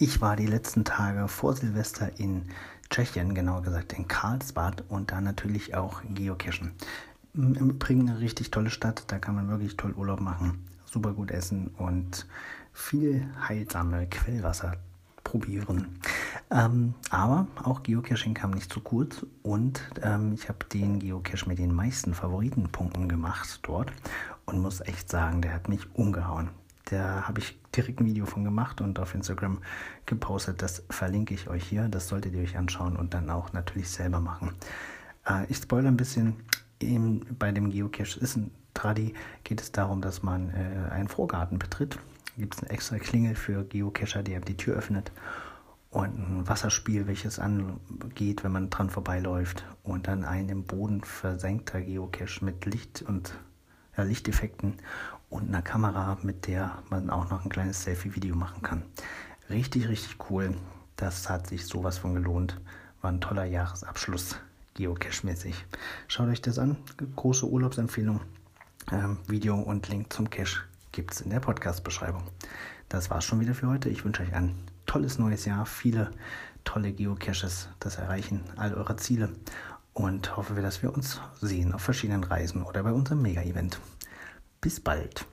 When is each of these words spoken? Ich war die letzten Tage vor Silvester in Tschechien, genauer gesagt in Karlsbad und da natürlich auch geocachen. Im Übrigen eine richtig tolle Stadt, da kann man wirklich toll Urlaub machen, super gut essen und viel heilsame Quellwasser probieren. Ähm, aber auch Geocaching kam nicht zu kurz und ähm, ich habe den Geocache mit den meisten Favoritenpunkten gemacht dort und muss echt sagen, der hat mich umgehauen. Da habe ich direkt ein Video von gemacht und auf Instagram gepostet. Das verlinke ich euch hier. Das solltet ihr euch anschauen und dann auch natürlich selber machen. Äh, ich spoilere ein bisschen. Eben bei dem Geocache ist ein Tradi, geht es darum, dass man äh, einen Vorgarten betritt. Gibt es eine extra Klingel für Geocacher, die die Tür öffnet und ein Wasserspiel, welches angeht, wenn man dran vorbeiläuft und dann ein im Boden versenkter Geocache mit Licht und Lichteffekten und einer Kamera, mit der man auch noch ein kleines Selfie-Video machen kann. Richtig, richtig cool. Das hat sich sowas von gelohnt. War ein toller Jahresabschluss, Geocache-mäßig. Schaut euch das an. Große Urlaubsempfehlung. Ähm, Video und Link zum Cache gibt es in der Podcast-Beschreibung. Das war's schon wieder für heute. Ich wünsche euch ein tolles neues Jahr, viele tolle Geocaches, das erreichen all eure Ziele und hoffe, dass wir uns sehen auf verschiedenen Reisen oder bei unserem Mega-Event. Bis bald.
Ich 0.00 0.20
war 0.20 0.36
die 0.36 0.46
letzten 0.46 0.84
Tage 0.84 1.26
vor 1.26 1.54
Silvester 1.54 2.20
in 2.20 2.44
Tschechien, 2.88 3.34
genauer 3.34 3.62
gesagt 3.62 3.94
in 3.94 4.06
Karlsbad 4.06 4.84
und 4.88 5.10
da 5.10 5.20
natürlich 5.20 5.74
auch 5.74 6.02
geocachen. 6.14 6.70
Im 7.34 7.54
Übrigen 7.54 8.08
eine 8.08 8.20
richtig 8.20 8.52
tolle 8.52 8.70
Stadt, 8.70 9.02
da 9.08 9.18
kann 9.18 9.34
man 9.34 9.48
wirklich 9.48 9.76
toll 9.76 9.94
Urlaub 9.94 10.20
machen, 10.20 10.64
super 10.84 11.14
gut 11.14 11.32
essen 11.32 11.72
und 11.78 12.28
viel 12.72 13.26
heilsame 13.48 14.06
Quellwasser 14.06 14.76
probieren. 15.24 15.98
Ähm, 16.52 16.94
aber 17.10 17.48
auch 17.64 17.82
Geocaching 17.82 18.34
kam 18.34 18.52
nicht 18.52 18.72
zu 18.72 18.78
kurz 18.78 19.26
und 19.42 19.82
ähm, 20.00 20.32
ich 20.32 20.48
habe 20.48 20.64
den 20.72 21.00
Geocache 21.00 21.48
mit 21.48 21.58
den 21.58 21.74
meisten 21.74 22.14
Favoritenpunkten 22.14 23.08
gemacht 23.08 23.58
dort 23.64 23.90
und 24.46 24.62
muss 24.62 24.80
echt 24.80 25.10
sagen, 25.10 25.42
der 25.42 25.54
hat 25.54 25.68
mich 25.68 25.92
umgehauen. 25.96 26.50
Da 26.90 27.28
habe 27.28 27.40
ich 27.40 27.58
direkt 27.74 28.00
ein 28.00 28.06
Video 28.06 28.24
von 28.24 28.44
gemacht 28.44 28.80
und 28.80 28.98
auf 28.98 29.14
Instagram 29.14 29.58
gepostet. 30.06 30.62
Das 30.62 30.82
verlinke 30.88 31.34
ich 31.34 31.48
euch 31.48 31.64
hier. 31.64 31.88
Das 31.88 32.08
solltet 32.08 32.34
ihr 32.34 32.42
euch 32.42 32.56
anschauen 32.56 32.96
und 32.96 33.14
dann 33.14 33.28
auch 33.30 33.52
natürlich 33.52 33.90
selber 33.90 34.20
machen. 34.20 34.54
Äh, 35.26 35.44
ich 35.48 35.58
spoilere 35.58 35.88
ein 35.88 35.96
bisschen. 35.96 36.36
Eben 36.80 37.26
bei 37.38 37.52
dem 37.52 37.70
Geocache 37.70 38.20
ist 38.20 38.36
ein 38.36 38.52
Tradi, 38.72 39.12
geht 39.42 39.60
es 39.60 39.72
darum, 39.72 40.00
dass 40.00 40.22
man 40.22 40.50
äh, 40.50 40.90
einen 40.90 41.08
Vorgarten 41.08 41.58
betritt. 41.58 41.98
Gibt 42.36 42.54
es 42.54 42.62
eine 42.62 42.70
extra 42.70 42.98
Klingel 42.98 43.34
für 43.34 43.64
Geocacher, 43.64 44.22
die 44.22 44.40
die 44.40 44.56
Tür 44.56 44.76
öffnet 44.76 45.10
und 45.90 46.18
ein 46.18 46.48
Wasserspiel, 46.48 47.06
welches 47.06 47.38
angeht, 47.38 48.44
wenn 48.44 48.52
man 48.52 48.70
dran 48.70 48.90
vorbeiläuft 48.90 49.64
und 49.82 50.06
dann 50.06 50.24
ein 50.24 50.48
im 50.48 50.64
Boden 50.64 51.02
versenkter 51.02 51.80
Geocache 51.80 52.44
mit 52.44 52.66
Licht 52.66 53.02
und 53.02 53.34
Lichteffekten 54.04 54.74
und 55.30 55.48
einer 55.48 55.62
Kamera, 55.62 56.18
mit 56.22 56.46
der 56.46 56.82
man 56.90 57.10
auch 57.10 57.30
noch 57.30 57.44
ein 57.44 57.50
kleines 57.50 57.82
Selfie-Video 57.82 58.34
machen 58.34 58.62
kann. 58.62 58.82
Richtig, 59.50 59.88
richtig 59.88 60.16
cool. 60.30 60.54
Das 60.96 61.28
hat 61.28 61.46
sich 61.46 61.66
sowas 61.66 61.98
von 61.98 62.14
gelohnt. 62.14 62.60
War 63.00 63.12
ein 63.12 63.20
toller 63.20 63.44
Jahresabschluss, 63.44 64.36
Geocache-mäßig. 64.76 65.54
Schaut 66.08 66.28
euch 66.28 66.42
das 66.42 66.58
an. 66.58 66.76
Große 67.16 67.46
Urlaubsempfehlung. 67.46 68.20
Ähm, 68.90 69.18
Video 69.26 69.54
und 69.54 69.88
Link 69.88 70.12
zum 70.12 70.30
Cache 70.30 70.62
gibt 70.92 71.12
es 71.12 71.20
in 71.20 71.30
der 71.30 71.40
Podcast-Beschreibung. 71.40 72.22
Das 72.88 73.10
war's 73.10 73.24
schon 73.24 73.40
wieder 73.40 73.54
für 73.54 73.68
heute. 73.68 73.88
Ich 73.88 74.04
wünsche 74.04 74.22
euch 74.22 74.34
ein 74.34 74.54
tolles 74.86 75.18
neues 75.18 75.44
Jahr, 75.44 75.66
viele 75.66 76.10
tolle 76.64 76.92
Geocaches, 76.92 77.68
das 77.80 77.96
erreichen 77.96 78.42
all 78.56 78.74
eure 78.74 78.96
Ziele 78.96 79.30
und 79.98 80.36
hoffe, 80.36 80.54
dass 80.54 80.82
wir 80.82 80.94
uns 80.94 81.20
sehen 81.40 81.72
auf 81.72 81.82
verschiedenen 81.82 82.24
Reisen 82.24 82.62
oder 82.62 82.82
bei 82.84 82.92
unserem 82.92 83.20
Mega-Event. 83.22 83.80
Bis 84.60 84.80
bald. 84.80 85.26